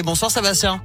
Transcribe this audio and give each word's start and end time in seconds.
Bonsoir 0.00 0.30
Sébastien. 0.30 0.80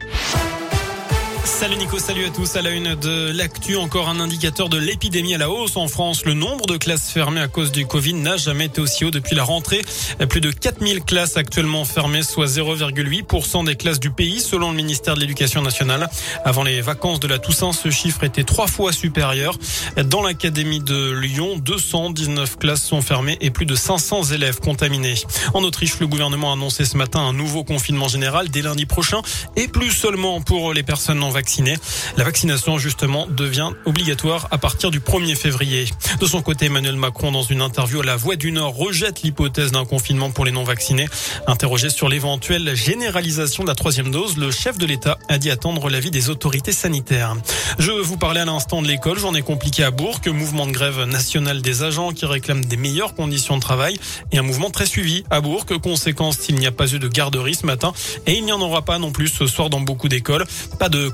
Salut 1.47 1.77
Nico, 1.77 1.97
salut 1.97 2.25
à 2.25 2.29
tous. 2.29 2.57
À 2.57 2.61
la 2.61 2.71
une 2.71 2.93
de 2.95 3.31
l'actu, 3.31 3.77
encore 3.77 4.09
un 4.09 4.19
indicateur 4.19 4.67
de 4.67 4.77
l'épidémie 4.77 5.33
à 5.33 5.37
la 5.37 5.49
hausse 5.49 5.77
en 5.77 5.87
France. 5.87 6.25
Le 6.25 6.33
nombre 6.33 6.67
de 6.67 6.75
classes 6.75 7.09
fermées 7.09 7.39
à 7.39 7.47
cause 7.47 7.71
du 7.71 7.87
Covid 7.87 8.13
n'a 8.13 8.35
jamais 8.35 8.65
été 8.65 8.81
aussi 8.81 9.05
haut 9.05 9.11
depuis 9.11 9.33
la 9.33 9.43
rentrée. 9.43 9.81
Plus 10.29 10.41
de 10.41 10.51
4000 10.51 11.01
classes 11.03 11.37
actuellement 11.37 11.85
fermées, 11.85 12.21
soit 12.21 12.45
0,8% 12.47 13.65
des 13.65 13.75
classes 13.75 13.99
du 13.99 14.11
pays, 14.11 14.41
selon 14.41 14.71
le 14.71 14.75
ministère 14.75 15.15
de 15.15 15.21
l'Éducation 15.21 15.61
nationale. 15.61 16.09
Avant 16.43 16.63
les 16.63 16.81
vacances 16.81 17.21
de 17.21 17.27
la 17.27 17.39
Toussaint, 17.39 17.71
ce 17.71 17.89
chiffre 17.89 18.25
était 18.25 18.43
trois 18.43 18.67
fois 18.67 18.91
supérieur. 18.91 19.57
Dans 20.05 20.21
l'académie 20.21 20.81
de 20.81 21.11
Lyon, 21.11 21.57
219 21.57 22.57
classes 22.57 22.83
sont 22.83 23.01
fermées 23.01 23.37
et 23.39 23.51
plus 23.51 23.65
de 23.65 23.75
500 23.75 24.25
élèves 24.25 24.59
contaminés. 24.59 25.15
En 25.53 25.63
Autriche, 25.63 25.97
le 26.01 26.07
gouvernement 26.07 26.51
a 26.51 26.53
annoncé 26.53 26.83
ce 26.83 26.97
matin 26.97 27.21
un 27.21 27.33
nouveau 27.33 27.63
confinement 27.63 28.09
général 28.09 28.49
dès 28.49 28.61
lundi 28.61 28.85
prochain 28.85 29.21
et 29.55 29.69
plus 29.69 29.91
seulement 29.91 30.41
pour 30.41 30.73
les 30.73 30.83
personnes 30.83 31.19
non 31.19 31.36
vaccinées 31.37 31.77
la 32.17 32.23
vaccination, 32.23 32.79
justement, 32.79 33.27
devient 33.27 33.69
obligatoire 33.85 34.47
à 34.49 34.57
partir 34.57 34.89
du 34.89 34.99
1er 34.99 35.35
février. 35.35 35.85
De 36.19 36.25
son 36.25 36.41
côté, 36.41 36.65
Emmanuel 36.65 36.95
Macron, 36.95 37.31
dans 37.31 37.43
une 37.43 37.61
interview 37.61 38.01
à 38.01 38.03
La 38.03 38.15
Voix 38.15 38.35
du 38.35 38.51
Nord, 38.51 38.75
rejette 38.75 39.21
l'hypothèse 39.21 39.71
d'un 39.71 39.85
confinement 39.85 40.31
pour 40.31 40.45
les 40.45 40.51
non-vaccinés. 40.51 41.07
Interrogé 41.45 41.89
sur 41.89 42.09
l'éventuelle 42.09 42.75
généralisation 42.75 43.63
de 43.63 43.69
la 43.69 43.75
troisième 43.75 44.09
dose, 44.09 44.37
le 44.37 44.49
chef 44.49 44.79
de 44.79 44.85
l'État 44.87 45.17
a 45.29 45.37
dit 45.37 45.51
attendre 45.51 45.89
l'avis 45.89 46.09
des 46.09 46.29
autorités 46.29 46.71
sanitaires. 46.71 47.35
Je 47.77 47.91
vous 47.91 48.17
parlais 48.17 48.39
à 48.39 48.45
l'instant 48.45 48.81
de 48.81 48.87
l'école, 48.87 49.19
j'en 49.19 49.35
ai 49.35 49.43
compliqué 49.43 49.83
à 49.83 49.91
Bourg, 49.91 50.19
mouvement 50.27 50.65
de 50.65 50.71
grève 50.71 51.03
national 51.03 51.61
des 51.61 51.83
agents 51.83 52.11
qui 52.11 52.25
réclament 52.25 52.65
des 52.65 52.77
meilleures 52.77 53.13
conditions 53.13 53.57
de 53.57 53.61
travail 53.61 53.99
et 54.31 54.37
un 54.37 54.41
mouvement 54.41 54.69
très 54.69 54.85
suivi 54.85 55.23
à 55.29 55.41
Bourg. 55.41 55.65
Conséquence, 55.81 56.37
il 56.49 56.55
n'y 56.55 56.67
a 56.67 56.71
pas 56.71 56.91
eu 56.93 56.99
de 56.99 57.07
garderie 57.07 57.55
ce 57.55 57.65
matin 57.65 57.93
et 58.25 58.33
il 58.33 58.45
n'y 58.45 58.51
en 58.51 58.61
aura 58.61 58.83
pas 58.83 58.99
non 58.99 59.11
plus 59.11 59.27
ce 59.27 59.45
soir 59.45 59.69
dans 59.69 59.81
beaucoup 59.81 60.07
d'écoles. 60.09 60.45
Pas 60.79 60.89
de 60.89 61.09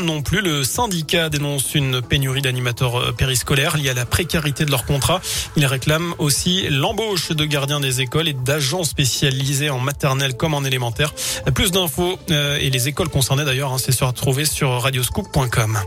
non 0.00 0.22
plus. 0.22 0.40
Le 0.42 0.64
syndicat 0.64 1.28
dénonce 1.28 1.74
une 1.74 2.00
pénurie 2.00 2.40
d'animateurs 2.40 2.96
euh, 2.96 3.12
périscolaires 3.12 3.76
liée 3.76 3.90
à 3.90 3.94
la 3.94 4.06
précarité 4.06 4.64
de 4.64 4.70
leur 4.70 4.84
contrat. 4.84 5.20
Il 5.56 5.66
réclame 5.66 6.14
aussi 6.18 6.68
l'embauche 6.68 7.32
de 7.32 7.44
gardiens 7.44 7.80
des 7.80 8.00
écoles 8.00 8.28
et 8.28 8.32
d'agents 8.32 8.84
spécialisés 8.84 9.70
en 9.70 9.78
maternelle 9.78 10.36
comme 10.36 10.54
en 10.54 10.64
élémentaire. 10.64 11.12
Plus 11.54 11.72
d'infos 11.72 12.18
euh, 12.30 12.58
et 12.60 12.70
les 12.70 12.88
écoles 12.88 13.08
concernées 13.08 13.44
d'ailleurs, 13.44 13.72
hein, 13.72 13.78
c'est 13.78 13.92
se 13.92 14.04
retrouver 14.04 14.44
sur 14.44 14.70
radioscoop.com. 14.82 15.78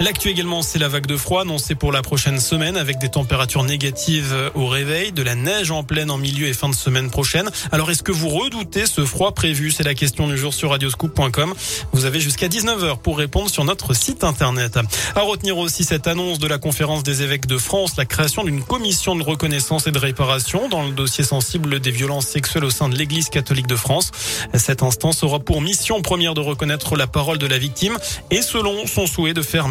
L'actu 0.00 0.28
également, 0.28 0.60
c'est 0.60 0.80
la 0.80 0.88
vague 0.88 1.06
de 1.06 1.16
froid 1.16 1.42
annoncée 1.42 1.76
pour 1.76 1.92
la 1.92 2.02
prochaine 2.02 2.40
semaine 2.40 2.76
avec 2.76 2.98
des 2.98 3.10
températures 3.10 3.62
négatives 3.62 4.34
au 4.56 4.66
réveil, 4.66 5.12
de 5.12 5.22
la 5.22 5.36
neige 5.36 5.70
en 5.70 5.84
pleine 5.84 6.10
en 6.10 6.18
milieu 6.18 6.48
et 6.48 6.52
fin 6.52 6.68
de 6.68 6.74
semaine 6.74 7.10
prochaine. 7.10 7.48
Alors 7.70 7.90
est-ce 7.92 8.02
que 8.02 8.10
vous 8.10 8.28
redoutez 8.28 8.86
ce 8.86 9.04
froid 9.04 9.32
prévu? 9.32 9.70
C'est 9.70 9.84
la 9.84 9.94
question 9.94 10.26
du 10.26 10.36
jour 10.36 10.52
sur 10.52 10.70
radioscoop.com. 10.70 11.54
Vous 11.92 12.06
avez 12.06 12.18
jusqu'à 12.18 12.48
19h 12.48 12.98
pour 12.98 13.16
répondre 13.16 13.48
sur 13.48 13.64
notre 13.64 13.94
site 13.94 14.24
internet. 14.24 14.80
À 15.14 15.20
retenir 15.20 15.58
aussi 15.58 15.84
cette 15.84 16.08
annonce 16.08 16.40
de 16.40 16.48
la 16.48 16.58
conférence 16.58 17.04
des 17.04 17.22
évêques 17.22 17.46
de 17.46 17.56
France, 17.56 17.92
la 17.96 18.04
création 18.04 18.42
d'une 18.42 18.64
commission 18.64 19.14
de 19.14 19.22
reconnaissance 19.22 19.86
et 19.86 19.92
de 19.92 19.98
réparation 19.98 20.68
dans 20.68 20.82
le 20.82 20.90
dossier 20.90 21.22
sensible 21.22 21.78
des 21.78 21.92
violences 21.92 22.26
sexuelles 22.26 22.64
au 22.64 22.70
sein 22.70 22.88
de 22.88 22.96
l'Église 22.96 23.28
catholique 23.28 23.68
de 23.68 23.76
France. 23.76 24.10
Cette 24.54 24.82
instance 24.82 25.22
aura 25.22 25.38
pour 25.38 25.60
mission 25.60 26.02
première 26.02 26.34
de 26.34 26.40
reconnaître 26.40 26.96
la 26.96 27.06
parole 27.06 27.38
de 27.38 27.46
la 27.46 27.58
victime 27.58 27.96
et 28.32 28.42
selon 28.42 28.86
son 28.86 29.06
souhait 29.06 29.34
de 29.34 29.42
faire 29.42 29.68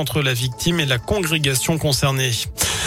entre 0.00 0.22
la 0.22 0.34
victime 0.34 0.80
et 0.80 0.86
la 0.86 0.98
congrégation 0.98 1.78
concernée. 1.78 2.32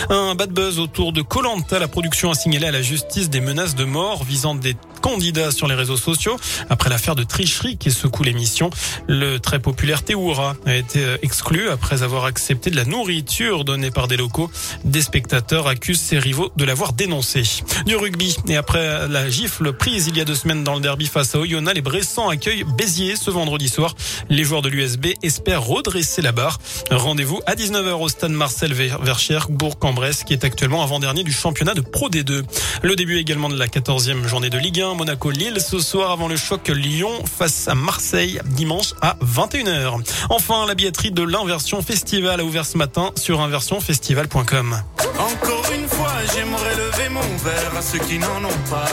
Un 0.09 0.35
bad 0.35 0.51
buzz 0.51 0.79
autour 0.79 1.13
de 1.13 1.21
Colanta. 1.21 1.79
La 1.79 1.87
production 1.87 2.31
a 2.31 2.35
signalé 2.35 2.67
à 2.67 2.71
la 2.71 2.81
justice 2.81 3.29
des 3.29 3.41
menaces 3.41 3.75
de 3.75 3.85
mort 3.85 4.23
visant 4.23 4.55
des 4.55 4.75
candidats 5.01 5.51
sur 5.51 5.67
les 5.67 5.75
réseaux 5.75 5.97
sociaux. 5.97 6.37
Après 6.69 6.89
l'affaire 6.89 7.15
de 7.15 7.23
tricherie 7.23 7.77
qui 7.77 7.91
secoue 7.91 8.23
l'émission, 8.23 8.69
le 9.07 9.37
très 9.37 9.59
populaire 9.59 10.03
Théoura 10.03 10.55
a 10.65 10.75
été 10.75 11.05
exclu 11.21 11.69
après 11.69 12.01
avoir 12.01 12.25
accepté 12.25 12.71
de 12.71 12.75
la 12.75 12.85
nourriture 12.85 13.65
donnée 13.65 13.91
par 13.91 14.07
des 14.07 14.17
locaux. 14.17 14.49
Des 14.83 15.01
spectateurs 15.01 15.67
accusent 15.67 16.01
ses 16.01 16.17
rivaux 16.17 16.51
de 16.55 16.65
l'avoir 16.65 16.93
dénoncé. 16.93 17.43
Du 17.85 17.95
rugby. 17.95 18.35
Et 18.47 18.55
après 18.55 19.07
la 19.07 19.29
gifle 19.29 19.73
prise 19.73 20.07
il 20.07 20.17
y 20.17 20.21
a 20.21 20.25
deux 20.25 20.35
semaines 20.35 20.63
dans 20.63 20.75
le 20.75 20.81
derby 20.81 21.05
face 21.05 21.35
à 21.35 21.39
Oyonnax, 21.39 21.75
les 21.75 21.81
Bressans 21.81 22.29
accueillent 22.29 22.63
Béziers 22.63 23.15
ce 23.15 23.29
vendredi 23.29 23.69
soir. 23.69 23.95
Les 24.29 24.43
joueurs 24.43 24.61
de 24.61 24.69
l'USB 24.69 25.07
espèrent 25.21 25.63
redresser 25.63 26.21
la 26.21 26.31
barre. 26.31 26.59
Rendez-vous 26.89 27.41
à 27.45 27.55
19h 27.55 27.93
au 27.93 28.09
stade 28.09 28.31
Marcel 28.31 28.73
Verchères, 28.73 29.49
Bourg-en-Bresse, 29.85 30.23
qui 30.23 30.33
est 30.33 30.43
actuellement 30.43 30.81
avant-dernier 30.81 31.23
du 31.23 31.31
championnat 31.31 31.75
de 31.75 31.81
Pro 31.81 32.09
D2. 32.09 32.41
Le 32.81 32.95
début 32.95 33.19
également 33.19 33.49
de 33.49 33.55
la 33.55 33.67
14e 33.67 34.25
journée 34.25 34.49
de 34.49 34.57
Ligue 34.57 34.81
1. 34.81 34.95
Monaco-Lille 34.95 35.61
ce 35.61 35.77
soir 35.77 36.09
avant 36.09 36.27
le 36.27 36.37
choc 36.37 36.69
Lyon 36.69 37.11
face 37.37 37.67
à 37.67 37.75
Marseille 37.75 38.39
dimanche 38.45 38.95
à 39.03 39.15
21h. 39.23 40.01
Enfin, 40.31 40.65
la 40.65 40.73
billetterie 40.73 41.11
de 41.11 41.21
l'inversion 41.21 41.83
festival 41.83 42.39
a 42.39 42.43
ouvert 42.43 42.65
ce 42.65 42.79
matin 42.79 43.11
sur 43.15 43.41
inversionfestival.com. 43.41 44.81
Encore 45.19 45.71
une 45.71 45.87
fois, 45.87 46.13
j'aimerais 46.33 46.75
lever 46.77 47.09
mon 47.09 47.21
verre. 47.21 47.77
À 47.77 47.83
ceux 47.83 47.99
qui 47.99 48.17
n'en 48.17 48.43
ont 48.43 48.61
pas. 48.71 48.87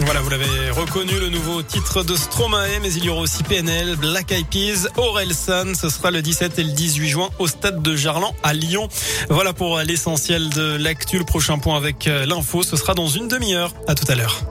Voilà, 0.00 0.20
vous 0.20 0.28
l'avez 0.30 0.70
reconnu, 0.70 1.18
le 1.18 1.28
nouveau 1.30 1.62
titre 1.62 2.02
de 2.02 2.14
Stromae, 2.16 2.80
mais 2.82 2.92
il 2.92 3.04
y 3.04 3.08
aura 3.08 3.22
aussi 3.22 3.42
PNL, 3.42 3.96
Black 3.96 4.30
Eyed 4.30 4.46
Peas, 4.46 4.88
Orelsan. 4.96 5.74
Ce 5.74 5.88
sera 5.88 6.10
le 6.10 6.22
17 6.22 6.58
et 6.58 6.64
le 6.64 6.72
18 6.72 7.08
juin 7.08 7.30
au 7.38 7.46
stade 7.46 7.82
de 7.82 7.96
Jarlan 7.96 8.34
à 8.42 8.52
Lyon. 8.52 8.88
Voilà 9.30 9.52
pour 9.52 9.78
l'essentiel 9.78 10.50
de 10.50 10.76
l'actu. 10.76 11.18
Le 11.18 11.24
prochain 11.24 11.58
point 11.58 11.76
avec 11.76 12.06
euh, 12.06 12.26
l'info, 12.26 12.62
ce 12.62 12.76
sera 12.76 12.94
dans 12.94 13.08
une 13.08 13.28
demi-heure. 13.28 13.72
À 13.88 13.94
tout 13.94 14.10
à 14.10 14.14
l'heure. 14.14 14.42